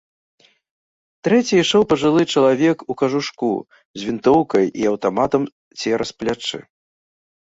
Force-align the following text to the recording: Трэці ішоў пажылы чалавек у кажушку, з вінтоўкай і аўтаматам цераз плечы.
Трэці 1.27 1.55
ішоў 1.63 1.83
пажылы 1.91 2.23
чалавек 2.37 2.77
у 2.93 2.95
кажушку, 3.01 3.49
з 3.99 4.09
вінтоўкай 4.09 4.65
і 4.85 4.87
аўтаматам 4.93 5.41
цераз 5.83 6.09
плечы. 6.23 6.59